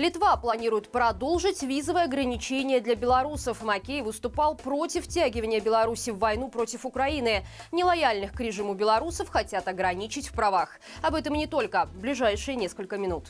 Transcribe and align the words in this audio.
Литва 0.00 0.34
планирует 0.38 0.90
продолжить 0.90 1.62
визовые 1.62 2.06
ограничения 2.06 2.80
для 2.80 2.94
белорусов. 2.94 3.62
Макей 3.62 4.00
выступал 4.00 4.54
против 4.54 5.04
втягивания 5.04 5.60
Беларуси 5.60 6.08
в 6.08 6.18
войну 6.18 6.48
против 6.48 6.86
Украины. 6.86 7.44
Нелояльных 7.70 8.32
к 8.32 8.40
режиму 8.40 8.72
белорусов 8.72 9.28
хотят 9.28 9.68
ограничить 9.68 10.28
в 10.28 10.32
правах. 10.32 10.80
Об 11.02 11.16
этом 11.16 11.34
не 11.34 11.46
только. 11.46 11.84
В 11.84 12.00
ближайшие 12.00 12.56
несколько 12.56 12.96
минут. 12.96 13.26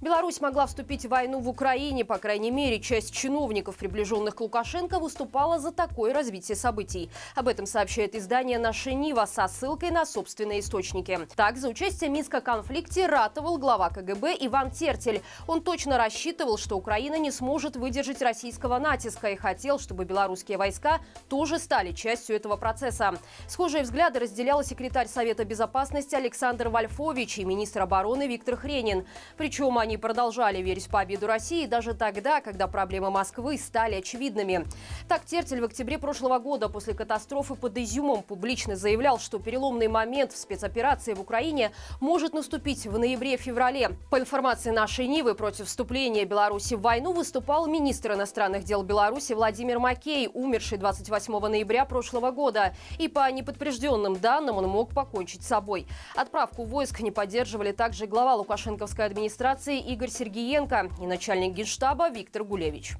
Беларусь 0.00 0.40
могла 0.40 0.66
вступить 0.66 1.06
в 1.06 1.08
войну 1.08 1.40
в 1.40 1.48
Украине. 1.48 2.04
По 2.04 2.18
крайней 2.18 2.52
мере, 2.52 2.80
часть 2.80 3.12
чиновников, 3.12 3.76
приближенных 3.76 4.36
к 4.36 4.40
Лукашенко, 4.40 5.00
выступала 5.00 5.58
за 5.58 5.72
такое 5.72 6.14
развитие 6.14 6.54
событий. 6.54 7.10
Об 7.34 7.48
этом 7.48 7.66
сообщает 7.66 8.14
издание 8.14 8.60
«Наша 8.60 8.92
Нива» 8.92 9.26
со 9.26 9.48
ссылкой 9.48 9.90
на 9.90 10.06
собственные 10.06 10.60
источники. 10.60 11.18
Так, 11.34 11.56
за 11.56 11.68
участие 11.68 12.10
в 12.10 12.12
Минско-конфликте 12.12 13.06
ратовал 13.06 13.58
глава 13.58 13.90
КГБ 13.90 14.36
Иван 14.40 14.70
Тертель. 14.70 15.20
Он 15.48 15.62
точно 15.62 15.98
рассчитывал, 15.98 16.58
что 16.58 16.76
Украина 16.76 17.18
не 17.18 17.32
сможет 17.32 17.74
выдержать 17.74 18.22
российского 18.22 18.78
натиска 18.78 19.30
и 19.30 19.36
хотел, 19.36 19.80
чтобы 19.80 20.04
белорусские 20.04 20.58
войска 20.58 21.00
тоже 21.28 21.58
стали 21.58 21.90
частью 21.90 22.36
этого 22.36 22.56
процесса. 22.56 23.18
Схожие 23.48 23.82
взгляды 23.82 24.20
разделял 24.20 24.62
секретарь 24.62 25.08
Совета 25.08 25.44
безопасности 25.44 26.14
Александр 26.14 26.68
Вольфович 26.68 27.38
и 27.38 27.44
министр 27.44 27.82
обороны 27.82 28.28
Виктор 28.28 28.56
Хренин. 28.56 29.04
Причем 29.36 29.76
они 29.78 29.87
они 29.88 29.96
продолжали 29.96 30.60
верить 30.60 30.86
в 30.86 30.90
победу 30.90 31.26
России 31.26 31.64
даже 31.64 31.94
тогда, 31.94 32.42
когда 32.42 32.66
проблемы 32.66 33.10
Москвы 33.10 33.56
стали 33.56 33.94
очевидными. 33.94 34.66
Так 35.08 35.24
Тертель 35.24 35.62
в 35.62 35.64
октябре 35.64 35.96
прошлого 35.96 36.38
года 36.38 36.68
после 36.68 36.92
катастрофы 36.92 37.54
под 37.54 37.78
Изюмом 37.78 38.22
публично 38.22 38.76
заявлял, 38.76 39.18
что 39.18 39.38
переломный 39.38 39.88
момент 39.88 40.32
в 40.32 40.36
спецоперации 40.36 41.14
в 41.14 41.22
Украине 41.22 41.72
может 42.02 42.34
наступить 42.34 42.86
в 42.86 42.98
ноябре-феврале. 42.98 43.92
По 44.10 44.18
информации 44.18 44.72
нашей 44.72 45.06
Нивы, 45.06 45.34
против 45.34 45.68
вступления 45.68 46.26
Беларуси 46.26 46.74
в 46.74 46.82
войну 46.82 47.14
выступал 47.14 47.66
министр 47.66 48.12
иностранных 48.12 48.64
дел 48.64 48.82
Беларуси 48.82 49.32
Владимир 49.32 49.78
Макей, 49.78 50.28
умерший 50.30 50.76
28 50.76 51.38
ноября 51.38 51.86
прошлого 51.86 52.30
года. 52.30 52.74
И 52.98 53.08
по 53.08 53.30
неподтвержденным 53.30 54.16
данным 54.16 54.58
он 54.58 54.68
мог 54.68 54.92
покончить 54.92 55.44
с 55.44 55.46
собой. 55.46 55.86
Отправку 56.14 56.64
войск 56.64 57.00
не 57.00 57.10
поддерживали 57.10 57.72
также 57.72 58.06
глава 58.06 58.34
Лукашенковской 58.34 59.06
администрации 59.06 59.77
Игорь 59.80 60.10
Сергеенко 60.10 60.90
и 61.00 61.06
начальник 61.06 61.54
генштаба 61.54 62.10
Виктор 62.10 62.44
Гулевич. 62.44 62.96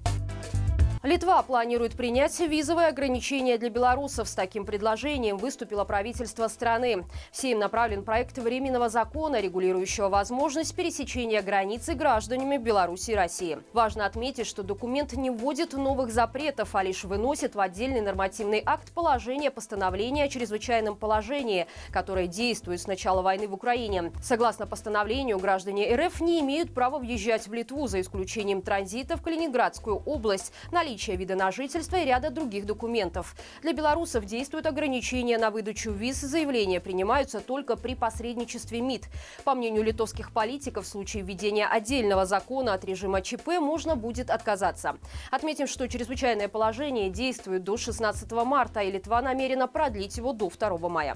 Литва 1.05 1.41
планирует 1.45 1.95
принять 1.97 2.41
визовые 2.41 2.89
ограничения 2.89 3.57
для 3.57 3.71
белорусов. 3.71 4.29
С 4.29 4.35
таким 4.35 4.65
предложением 4.65 5.37
выступило 5.37 5.85
правительство 5.85 6.49
страны. 6.49 7.05
Всем 7.31 7.61
направлен 7.61 8.03
проект 8.03 8.37
временного 8.39 8.89
закона, 8.89 9.41
регулирующего 9.41 10.09
возможность 10.09 10.75
пересечения 10.75 11.41
границы 11.41 11.95
гражданами 11.95 12.57
Беларуси 12.57 13.13
и 13.13 13.15
России. 13.15 13.59
Важно 13.73 14.07
отметить, 14.07 14.49
что 14.49 14.65
документ 14.65 15.13
не 15.13 15.31
вводит 15.31 15.73
новых 15.73 16.11
запретов, 16.11 16.75
а 16.75 16.83
лишь 16.83 17.05
выносит 17.05 17.55
в 17.55 17.61
отдельный 17.61 18.01
нормативный 18.01 18.61
акт 18.67 18.93
положение 18.93 19.53
постановления 19.53 20.25
о 20.25 20.29
чрезвычайном 20.29 20.97
положении, 20.97 21.69
которое 21.93 22.27
действует 22.27 22.81
с 22.81 22.89
начала 22.89 23.23
войны 23.23 23.47
в 23.47 23.55
Украине. 23.55 24.11
Согласно 24.21 24.67
постановлению, 24.67 25.39
граждане 25.39 25.95
РФ 25.95 26.21
не 26.21 26.41
имеют 26.41 26.75
права 26.75 26.99
въезжать 26.99 27.47
в 27.47 27.53
Литву 27.55 27.87
за 27.87 28.01
исключением 28.01 28.63
транзита 28.63 29.17
в 29.17 29.23
Калининградскую 29.23 30.03
область, 30.05 30.53
наличие 30.73 30.88
наличие 30.89 31.17
вида 31.17 31.35
на 31.35 31.51
жительство 31.51 31.97
и 31.97 32.07
ряда 32.07 32.31
других 32.31 32.65
документов. 32.65 33.37
Для 33.61 33.75
белорусов 33.75 34.25
действуют 34.25 34.65
ограничения 34.67 35.37
на 35.37 35.51
выдачу 35.51 35.91
виз. 35.91 36.17
Заявления 36.17 36.81
принимаются 36.81 37.41
только 37.41 37.77
при 37.77 37.95
посредничестве 37.95 38.81
МИД. 38.81 39.09
По 39.45 39.55
мнению 39.55 39.83
литовских 39.83 40.33
политиков, 40.33 40.87
в 40.87 40.89
случае 40.89 41.25
введения 41.25 41.67
отдельного 41.67 42.25
закона 42.25 42.73
от 42.73 42.87
режима 42.87 43.21
ЧП 43.21 43.49
можно 43.61 43.97
будет 43.97 44.31
отказаться. 44.31 44.97
Отметим, 45.31 45.67
что 45.67 45.87
чрезвычайное 45.89 46.49
положение 46.49 47.11
действует 47.11 47.65
до 47.65 47.77
16 47.77 48.33
марта, 48.33 48.81
и 48.81 48.91
Литва 48.91 49.21
намерена 49.21 49.69
продлить 49.69 50.17
его 50.17 50.33
до 50.33 50.49
2 50.49 50.89
мая. 50.89 51.15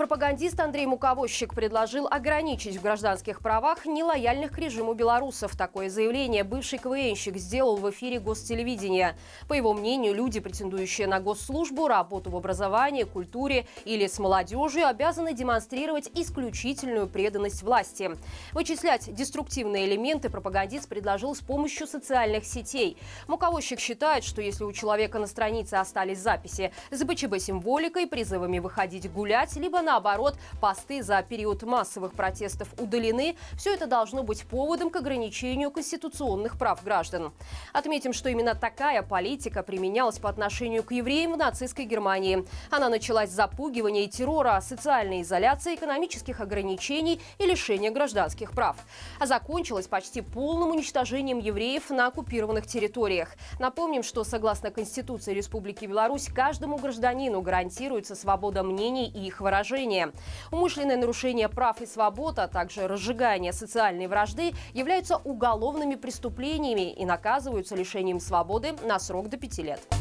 Пропагандист 0.00 0.58
Андрей 0.58 0.86
Муковозчик 0.86 1.54
предложил 1.54 2.08
ограничить 2.10 2.78
в 2.78 2.80
гражданских 2.80 3.40
правах 3.40 3.84
нелояльных 3.84 4.50
к 4.50 4.56
режиму 4.56 4.94
белорусов. 4.94 5.54
Такое 5.54 5.90
заявление 5.90 6.42
бывший 6.42 6.78
КВНщик 6.78 7.36
сделал 7.36 7.76
в 7.76 7.90
эфире 7.90 8.18
гостелевидения. 8.18 9.14
По 9.46 9.52
его 9.52 9.74
мнению, 9.74 10.14
люди, 10.14 10.40
претендующие 10.40 11.06
на 11.06 11.20
госслужбу, 11.20 11.86
работу 11.86 12.30
в 12.30 12.36
образовании, 12.36 13.02
культуре 13.02 13.66
или 13.84 14.06
с 14.06 14.18
молодежью, 14.18 14.86
обязаны 14.86 15.34
демонстрировать 15.34 16.10
исключительную 16.14 17.06
преданность 17.06 17.62
власти. 17.62 18.10
Вычислять 18.52 19.14
деструктивные 19.14 19.84
элементы 19.84 20.30
пропагандист 20.30 20.88
предложил 20.88 21.34
с 21.34 21.40
помощью 21.40 21.86
социальных 21.86 22.46
сетей. 22.46 22.96
Муковозчик 23.28 23.78
считает, 23.78 24.24
что 24.24 24.40
если 24.40 24.64
у 24.64 24.72
человека 24.72 25.18
на 25.18 25.26
странице 25.26 25.74
остались 25.74 26.20
записи 26.20 26.72
с 26.90 27.04
БЧБ-символикой, 27.04 28.06
призывами 28.06 28.60
выходить 28.60 29.12
гулять, 29.12 29.54
либо 29.56 29.82
на 29.82 29.89
Наоборот, 29.90 30.36
посты 30.60 31.02
за 31.02 31.20
период 31.20 31.64
массовых 31.64 32.12
протестов 32.12 32.68
удалены. 32.78 33.34
Все 33.58 33.74
это 33.74 33.88
должно 33.88 34.22
быть 34.22 34.44
поводом 34.44 34.88
к 34.88 34.94
ограничению 34.94 35.72
конституционных 35.72 36.56
прав 36.56 36.84
граждан. 36.84 37.32
Отметим, 37.72 38.12
что 38.12 38.28
именно 38.28 38.54
такая 38.54 39.02
политика 39.02 39.64
применялась 39.64 40.20
по 40.20 40.30
отношению 40.30 40.84
к 40.84 40.92
евреям 40.92 41.32
в 41.32 41.38
нацистской 41.38 41.86
Германии. 41.86 42.46
Она 42.70 42.88
началась 42.88 43.30
с 43.30 43.34
запугивания 43.34 44.04
и 44.04 44.08
террора, 44.08 44.60
социальной 44.60 45.22
изоляции, 45.22 45.74
экономических 45.74 46.40
ограничений 46.40 47.20
и 47.38 47.46
лишения 47.46 47.90
гражданских 47.90 48.52
прав. 48.52 48.76
А 49.18 49.26
закончилась 49.26 49.88
почти 49.88 50.20
полным 50.20 50.70
уничтожением 50.70 51.40
евреев 51.40 51.90
на 51.90 52.06
оккупированных 52.06 52.64
территориях. 52.64 53.30
Напомним, 53.58 54.04
что 54.04 54.22
согласно 54.22 54.70
Конституции 54.70 55.34
Республики 55.34 55.84
Беларусь 55.86 56.28
каждому 56.32 56.78
гражданину 56.78 57.40
гарантируется 57.40 58.14
свобода 58.14 58.62
мнений 58.62 59.08
и 59.08 59.26
их 59.26 59.40
выражения 59.40 59.79
нарушения. 59.80 60.12
Умышленное 60.50 60.96
нарушение 60.96 61.48
прав 61.48 61.80
и 61.80 61.86
свобод, 61.86 62.38
а 62.38 62.48
также 62.48 62.86
разжигание 62.86 63.52
социальной 63.52 64.06
вражды 64.06 64.52
являются 64.74 65.16
уголовными 65.16 65.94
преступлениями 65.94 66.92
и 66.92 67.04
наказываются 67.04 67.76
лишением 67.76 68.20
свободы 68.20 68.72
на 68.84 68.98
срок 68.98 69.28
до 69.28 69.36
пяти 69.36 69.62
лет. 69.62 69.99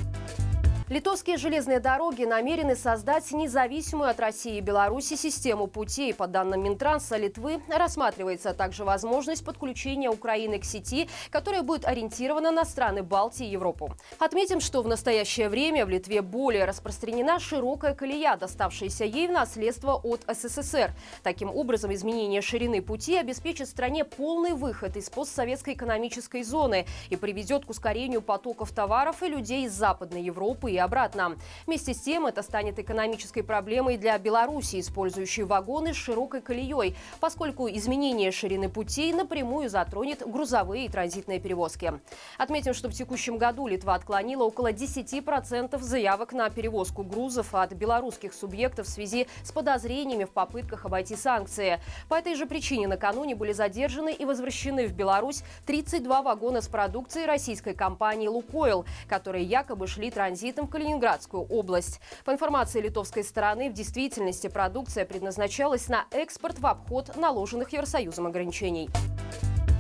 Литовские 0.90 1.38
железные 1.38 1.80
дороги 1.80 2.24
намерены 2.24 2.76
создать 2.76 3.32
независимую 3.32 4.10
от 4.10 4.20
России 4.20 4.58
и 4.58 4.62
Беларуси 4.62 5.14
систему 5.14 5.68
путей. 5.68 6.16
По 6.16 6.26
данным 6.26 6.64
Минтранса 6.64 7.16
Литвы, 7.16 7.62
рассматривается 7.70 8.56
также 8.56 8.84
возможность 8.84 9.46
подключения 9.46 10.10
Украины 10.10 10.58
к 10.58 10.66
сети, 10.66 11.08
которая 11.30 11.62
будет 11.62 11.86
ориентирована 11.86 12.50
на 12.50 12.66
страны 12.66 13.04
Балтии 13.04 13.46
и 13.46 13.52
Европу. 13.52 13.94
Отметим, 14.18 14.60
что 14.62 14.82
в 14.82 14.88
настоящее 14.88 15.50
время 15.50 15.86
в 15.86 15.90
Литве 15.90 16.24
более 16.24 16.66
распространена 16.66 17.40
широкая 17.40 17.94
колея, 17.94 18.36
доставшаяся 18.36 19.06
ей 19.06 19.28
в 19.28 19.32
наследство 19.32 19.94
от 19.94 20.22
СССР. 20.28 20.90
Таким 21.22 21.52
образом, 21.56 21.94
изменение 21.94 22.42
ширины 22.42 22.82
пути 22.82 23.16
обеспечит 23.16 23.70
стране 23.70 24.06
полный 24.06 24.54
выход 24.54 24.98
из 24.98 25.08
постсоветской 25.12 25.76
экономической 25.76 26.42
зоны 26.42 26.88
и 27.12 27.16
приведет 27.16 27.68
к 27.68 27.70
ускорению 27.70 28.24
потоков 28.24 28.72
товаров 28.72 29.22
и 29.22 29.28
людей 29.28 29.68
из 29.68 29.74
Западной 29.74 30.24
Европы 30.24 30.72
и 30.72 30.79
обратно. 30.80 31.38
Вместе 31.66 31.94
с 31.94 32.02
тем 32.02 32.26
это 32.26 32.42
станет 32.42 32.80
экономической 32.80 33.42
проблемой 33.42 33.98
для 33.98 34.18
Беларуси, 34.18 34.80
использующей 34.80 35.44
вагоны 35.44 35.94
с 35.94 35.98
широкой 35.98 36.42
колеей, 36.42 36.96
поскольку 37.20 37.70
изменение 37.70 38.32
ширины 38.32 38.70
путей 38.70 39.14
напрямую 39.14 39.70
затронет 39.70 40.24
грузовые 40.26 40.86
и 40.86 40.90
транзитные 40.90 41.40
перевозки. 41.40 41.94
Отметим, 42.38 42.74
что 42.74 42.90
в 42.90 42.94
текущем 42.94 43.38
году 43.38 43.68
Литва 43.68 43.96
отклонила 43.96 44.44
около 44.44 44.72
10% 44.72 45.80
заявок 45.80 46.34
на 46.34 46.50
перевозку 46.50 47.04
грузов 47.04 47.54
от 47.54 47.74
белорусских 47.74 48.34
субъектов 48.34 48.88
в 48.88 48.90
связи 48.90 49.28
с 49.44 49.52
подозрениями 49.52 50.24
в 50.24 50.32
попытках 50.32 50.86
обойти 50.86 51.16
санкции. 51.16 51.80
По 52.08 52.16
этой 52.16 52.36
же 52.36 52.46
причине 52.46 52.88
накануне 52.88 53.36
были 53.36 53.52
задержаны 53.52 54.14
и 54.14 54.26
возвращены 54.26 54.88
в 54.88 54.94
Беларусь 54.94 55.44
32 55.66 56.22
вагона 56.22 56.62
с 56.62 56.68
продукцией 56.68 57.26
российской 57.26 57.74
компании 57.74 58.28
«Лукойл», 58.28 58.86
которые 59.08 59.44
якобы 59.44 59.88
шли 59.88 60.12
транзитом 60.12 60.68
Калининградскую 60.70 61.44
область. 61.44 62.00
По 62.26 62.32
информации 62.32 62.82
литовской 62.82 63.24
стороны, 63.24 63.70
в 63.70 63.74
действительности 63.74 64.48
продукция 64.48 65.06
предназначалась 65.06 65.88
на 65.88 66.06
экспорт 66.12 66.60
в 66.60 66.66
обход 66.66 67.16
наложенных 67.16 67.74
Евросоюзом 67.74 68.28
ограничений. 68.28 68.90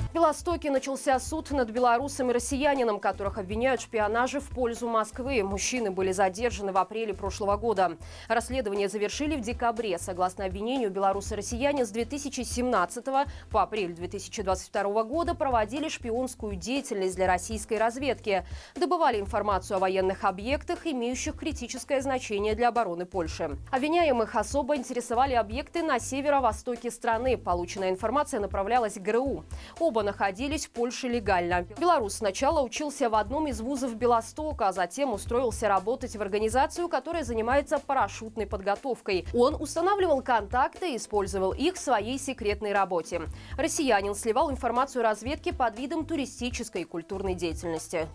В 0.09 0.11
Белостоке 0.11 0.71
начался 0.71 1.19
суд 1.19 1.51
над 1.51 1.69
белорусом 1.69 2.31
и 2.31 2.33
россиянином, 2.33 2.99
которых 2.99 3.37
обвиняют 3.37 3.79
в 3.79 3.83
шпионаже 3.83 4.39
в 4.39 4.49
пользу 4.49 4.87
Москвы. 4.87 5.43
Мужчины 5.43 5.91
были 5.91 6.11
задержаны 6.11 6.71
в 6.71 6.79
апреле 6.79 7.13
прошлого 7.13 7.57
года. 7.57 7.95
Расследование 8.27 8.89
завершили 8.89 9.35
в 9.35 9.41
декабре. 9.41 9.99
Согласно 9.99 10.45
обвинению, 10.45 10.89
белорусы 10.89 11.35
и 11.35 11.37
россияне 11.37 11.85
с 11.85 11.91
2017 11.91 13.05
по 13.51 13.61
апрель 13.61 13.93
2022 13.93 15.03
года 15.03 15.35
проводили 15.35 15.89
шпионскую 15.89 16.55
деятельность 16.55 17.15
для 17.15 17.27
российской 17.27 17.77
разведки. 17.77 18.47
Добывали 18.73 19.19
информацию 19.19 19.77
о 19.77 19.79
военных 19.79 20.23
объектах, 20.23 20.87
имеющих 20.87 21.37
критическое 21.37 22.01
значение 22.01 22.55
для 22.55 22.69
обороны 22.69 23.05
Польши. 23.05 23.59
Обвиняемых 23.69 24.35
особо 24.35 24.75
интересовали 24.75 25.35
объекты 25.35 25.83
на 25.83 25.99
северо-востоке 25.99 26.89
страны. 26.89 27.37
Полученная 27.37 27.91
информация 27.91 28.39
направлялась 28.39 28.95
к 28.95 29.01
ГРУ. 29.01 29.43
Оба 29.77 29.98
Оба 29.99 30.05
находились 30.05 30.65
в 30.65 30.69
Польше 30.69 31.09
легально. 31.09 31.63
Белорус 31.77 32.15
сначала 32.15 32.61
учился 32.61 33.09
в 33.09 33.15
одном 33.15 33.47
из 33.47 33.59
вузов 33.59 33.95
Белостока, 33.95 34.69
а 34.69 34.71
затем 34.71 35.11
устроился 35.11 35.67
работать 35.67 36.15
в 36.15 36.21
организацию, 36.21 36.87
которая 36.87 37.25
занимается 37.25 37.79
парашютной 37.79 38.47
подготовкой. 38.47 39.27
Он 39.33 39.55
устанавливал 39.55 40.21
контакты 40.21 40.93
и 40.93 40.95
использовал 40.95 41.51
их 41.51 41.75
в 41.75 41.79
своей 41.79 42.17
секретной 42.17 42.71
работе. 42.71 43.23
Россиянин 43.57 44.15
сливал 44.15 44.49
информацию 44.49 45.03
разведки 45.03 45.51
под 45.51 45.77
видом 45.77 46.05
туристической 46.05 46.83
и 46.83 46.85
культурной 46.85 47.33
деятельности. 47.33 48.07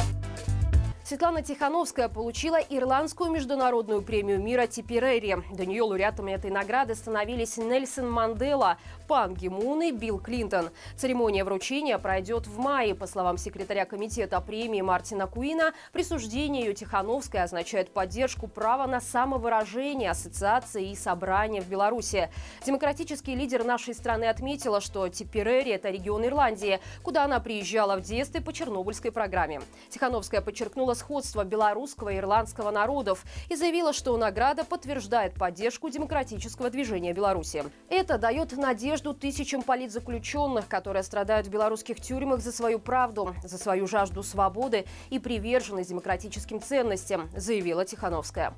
Светлана 1.06 1.43
Тихановская 1.43 2.09
получила 2.09 2.56
ирландскую 2.56 3.31
международную 3.31 4.01
премию 4.01 4.41
мира 4.41 4.67
Типперери. 4.67 5.37
До 5.53 5.67
нее 5.67 5.83
лауреатами 5.83 6.33
этой 6.33 6.51
награды 6.51 6.95
становились 6.95 7.59
Нельсон 7.59 8.11
Мандела, 8.11 8.79
Пан 9.06 9.35
Ги 9.35 9.49
Мун 9.49 9.83
и 9.83 9.93
Билл 9.93 10.19
Клинтон. 10.19 10.71
Церемония 10.97 11.45
вручения 11.45 11.99
пройдет 11.99 12.47
в 12.47 12.59
мае. 12.59 12.95
По 12.95 13.06
словам 13.06 13.37
секретаря 13.37 13.85
комитета 13.85 14.41
премии 14.41 14.81
Мартина 14.81 15.27
Куина, 15.27 15.75
присуждение 15.93 16.65
ее 16.65 16.73
Тихановской 16.73 17.43
означает 17.43 17.91
поддержку 17.91 18.49
права 18.49 18.87
на 18.87 19.03
самовыражение, 19.03 20.11
ассоциации 20.11 20.91
и 20.91 20.97
собрания 20.97 21.61
в 21.61 21.69
Беларуси. 21.69 22.31
Демократический 22.65 23.35
лидер 23.35 23.62
нашей 23.62 23.93
страны 23.93 24.25
отметила, 24.25 24.81
что 24.81 25.06
Типперери– 25.11 25.71
это 25.73 25.91
регион 25.91 26.25
Ирландии, 26.25 26.81
куда 27.03 27.25
она 27.25 27.41
приезжала 27.41 27.97
в 27.97 28.01
детстве 28.01 28.41
по 28.41 28.55
Чернобыльской 28.55 29.12
программе. 29.12 29.61
Тихановская 29.91 30.41
подчеркнула 30.41 30.94
сходство 30.94 31.44
белорусского 31.44 32.11
и 32.11 32.19
ирландского 32.19 32.70
народов 32.70 33.25
и 33.49 33.56
заявила, 33.56 33.93
что 33.93 34.17
награда 34.17 34.64
подтверждает 34.64 35.35
поддержку 35.35 35.91
демократического 35.91 36.70
движения 36.70 37.12
Беларуси. 37.12 37.64
Это 37.88 38.19
дает 38.19 38.56
надежду 38.56 39.14
тысячам 39.14 39.62
политзаключенных, 39.62 40.69
которые 40.69 41.02
страдают 41.02 41.46
в 41.46 41.50
белорусских 41.50 42.00
тюрьмах 42.00 42.41
за 42.41 42.52
свою 42.52 42.79
правду, 42.79 43.35
за 43.43 43.58
свою 43.58 43.87
жажду 43.87 44.23
свободы 44.23 44.85
и 45.11 45.19
приверженность 45.19 45.91
демократическим 45.91 46.61
ценностям, 46.61 47.31
заявила 47.37 47.85
Тихановская. 47.85 48.55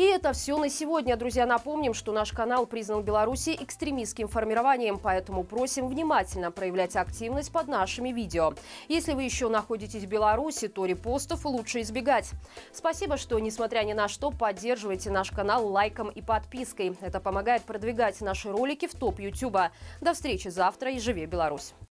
И 0.00 0.02
это 0.02 0.32
все 0.32 0.56
на 0.56 0.70
сегодня. 0.70 1.14
Друзья, 1.14 1.44
напомним, 1.44 1.92
что 1.92 2.10
наш 2.10 2.32
канал 2.32 2.64
признан 2.64 3.02
Беларуси 3.02 3.54
экстремистским 3.60 4.28
формированием, 4.28 4.98
поэтому 4.98 5.44
просим 5.44 5.88
внимательно 5.88 6.50
проявлять 6.50 6.96
активность 6.96 7.52
под 7.52 7.68
нашими 7.68 8.08
видео. 8.08 8.54
Если 8.88 9.12
вы 9.12 9.24
еще 9.24 9.50
находитесь 9.50 10.04
в 10.04 10.06
Беларуси, 10.06 10.68
то 10.68 10.86
репостов 10.86 11.44
лучше 11.44 11.82
избегать. 11.82 12.30
Спасибо, 12.72 13.18
что, 13.18 13.38
несмотря 13.38 13.82
ни 13.82 13.92
на 13.92 14.08
что, 14.08 14.30
поддерживаете 14.30 15.10
наш 15.10 15.32
канал 15.32 15.68
лайком 15.68 16.08
и 16.08 16.22
подпиской. 16.22 16.96
Это 17.02 17.20
помогает 17.20 17.64
продвигать 17.64 18.22
наши 18.22 18.50
ролики 18.50 18.86
в 18.86 18.94
топ 18.94 19.20
Ютуба. 19.20 19.70
До 20.00 20.14
встречи 20.14 20.48
завтра 20.48 20.92
и 20.92 20.98
живи 20.98 21.26
Беларусь! 21.26 21.74